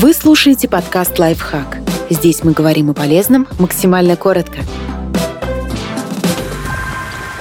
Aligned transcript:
Вы 0.00 0.14
слушаете 0.14 0.66
подкаст 0.66 1.18
«Лайфхак». 1.18 1.76
Здесь 2.08 2.42
мы 2.42 2.52
говорим 2.52 2.88
о 2.88 2.94
полезном 2.94 3.46
максимально 3.58 4.16
коротко. 4.16 4.60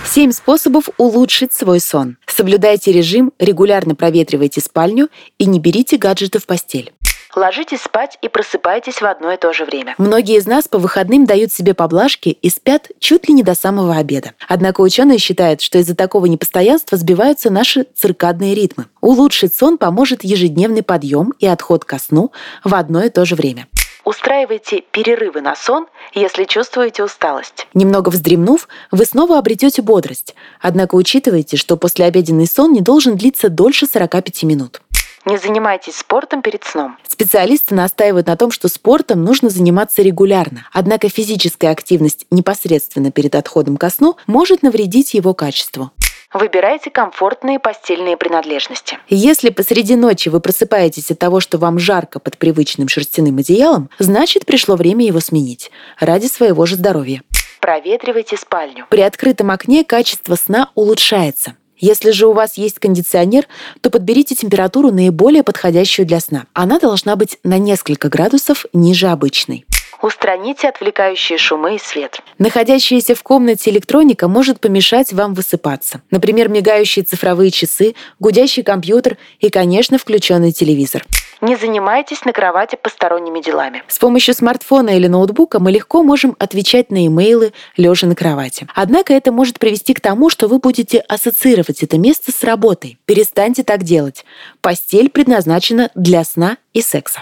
Семь 0.06 0.34
способов 0.34 0.90
улучшить 0.98 1.54
свой 1.54 1.80
сон. 1.80 2.18
Соблюдайте 2.28 2.92
режим, 2.92 3.32
регулярно 3.40 3.96
проветривайте 3.96 4.60
спальню 4.60 5.08
и 5.38 5.46
не 5.46 5.58
берите 5.58 5.96
гаджеты 5.96 6.40
в 6.40 6.46
постель. 6.46 6.92
Ложитесь 7.36 7.82
спать 7.82 8.18
и 8.22 8.28
просыпайтесь 8.28 9.02
в 9.02 9.06
одно 9.06 9.32
и 9.32 9.38
то 9.38 9.54
же 9.54 9.66
время. 9.66 9.96
Многие 9.98 10.38
из 10.38 10.48
нас 10.48 10.68
по 10.68 10.80
выходным 10.80 11.26
дают 11.26 11.54
себе 11.54 11.74
поблажки 11.74 12.30
и 12.30 12.50
спят 12.50 12.88
чуть 13.00 13.28
ли 13.28 13.34
не 13.34 13.44
до 13.44 13.56
самого 13.56 13.96
обеда. 13.96 14.34
Однако 14.48 14.82
ученые 14.82 15.20
считают, 15.20 15.62
что 15.62 15.78
из-за 15.78 15.96
такого 15.96 16.26
непостоянства 16.26 16.98
сбиваются 16.98 17.50
наши 17.50 17.86
циркадные 17.96 18.56
ритмы. 18.56 18.88
Улучшить 19.02 19.54
сон 19.54 19.78
поможет 19.78 20.24
ежедневный 20.24 20.84
подъем 20.84 21.34
и 21.40 21.46
отход 21.46 21.86
ко 21.86 22.00
сну 22.00 22.32
в 22.64 22.74
одно 22.74 23.04
и 23.04 23.10
то 23.10 23.26
же 23.26 23.36
время. 23.36 23.68
Устраивайте 24.06 24.82
перерывы 24.92 25.42
на 25.42 25.56
сон, 25.56 25.86
если 26.16 26.46
чувствуете 26.46 27.04
усталость. 27.04 27.68
Немного 27.76 28.10
вздремнув, 28.10 28.68
вы 28.90 29.06
снова 29.06 29.38
обретете 29.38 29.84
бодрость. 29.84 30.34
Однако 30.60 30.96
учитывайте, 30.96 31.58
что 31.58 31.78
послеобеденный 31.78 32.48
сон 32.48 32.74
не 32.74 32.82
должен 32.82 33.18
длиться 33.18 33.50
дольше 33.50 33.86
45 33.86 34.44
минут. 34.44 34.82
Не 35.26 35.38
занимайтесь 35.38 35.98
спортом 35.98 36.42
перед 36.42 36.64
сном. 36.64 36.98
Специалисты 37.08 37.76
настаивают 37.76 38.28
на 38.28 38.36
том, 38.38 38.52
что 38.52 38.68
спортом 38.68 39.24
нужно 39.24 39.50
заниматься 39.50 40.02
регулярно. 40.02 40.68
Однако 40.72 41.10
физическая 41.10 41.72
активность 41.72 42.26
непосредственно 42.32 43.12
перед 43.12 43.36
отходом 43.36 43.78
ко 43.78 43.90
сну 43.90 44.16
может 44.28 44.64
навредить 44.64 45.14
его 45.14 45.34
качеству. 45.34 45.92
Выбирайте 46.32 46.92
комфортные 46.92 47.58
постельные 47.60 48.16
принадлежности. 48.16 49.00
Если 49.08 49.50
посреди 49.50 49.96
ночи 49.96 50.30
вы 50.30 50.40
просыпаетесь 50.40 51.10
от 51.10 51.18
того, 51.18 51.40
что 51.40 51.58
вам 51.58 51.80
жарко 51.80 52.20
под 52.20 52.38
привычным 52.38 52.88
шерстяным 52.88 53.40
одеялом, 53.40 53.90
значит 53.98 54.46
пришло 54.46 54.76
время 54.76 55.06
его 55.06 55.20
сменить 55.22 55.72
ради 56.00 56.28
своего 56.28 56.68
же 56.68 56.76
здоровья. 56.76 57.24
Проветривайте 57.60 58.38
спальню. 58.38 58.86
При 58.90 59.02
открытом 59.02 59.50
окне 59.52 59.84
качество 59.84 60.36
сна 60.36 60.72
улучшается. 60.76 61.56
Если 61.80 62.12
же 62.12 62.28
у 62.28 62.34
вас 62.34 62.58
есть 62.58 62.80
кондиционер, 62.80 63.48
то 63.82 63.90
подберите 63.90 64.36
температуру 64.36 64.92
наиболее 64.92 65.44
подходящую 65.44 66.06
для 66.06 66.20
сна. 66.20 66.46
Она 66.54 66.80
должна 66.80 67.16
быть 67.16 67.38
на 67.44 67.58
несколько 67.58 68.10
градусов 68.10 68.66
ниже 68.74 69.08
обычной. 69.08 69.66
Устраните 70.02 70.70
отвлекающие 70.70 71.38
шумы 71.38 71.76
и 71.76 71.80
свет. 71.80 72.22
Находящаяся 72.38 73.16
в 73.16 73.24
комнате 73.24 73.70
электроника 73.70 74.28
может 74.28 74.60
помешать 74.60 75.12
вам 75.12 75.34
высыпаться. 75.34 76.02
Например, 76.10 76.48
мигающие 76.48 77.04
цифровые 77.04 77.52
часы, 77.52 77.96
гудящий 78.20 78.64
компьютер 78.64 79.18
и, 79.40 79.50
конечно, 79.50 79.98
включенный 79.98 80.52
телевизор. 80.52 81.06
Не 81.42 81.56
занимайтесь 81.56 82.26
на 82.26 82.34
кровати 82.34 82.78
посторонними 82.82 83.42
делами. 83.42 83.82
С 83.88 83.98
помощью 83.98 84.34
смартфона 84.34 84.90
или 84.90 85.08
ноутбука 85.08 85.60
мы 85.60 85.72
легко 85.72 86.04
можем 86.04 86.36
отвечать 86.38 86.92
на 86.92 87.08
имейлы, 87.08 87.54
лежа 87.78 88.08
на 88.08 88.16
кровати. 88.16 88.68
Однако 88.76 89.14
это 89.14 89.32
может 89.32 89.58
привести 89.58 89.94
к 89.94 90.02
тому, 90.02 90.30
что 90.30 90.48
вы 90.48 90.60
будете 90.60 91.00
ассоциировать 91.00 91.82
это 91.82 91.98
место 91.98 92.34
с 92.34 92.44
работой. 92.44 92.98
Перестаньте 93.06 93.64
так 93.64 93.84
делать. 93.84 94.26
Постель 94.60 95.10
предназначена 95.10 95.90
для 95.96 96.26
сна 96.26 96.58
и 96.74 96.82
секса. 96.82 97.22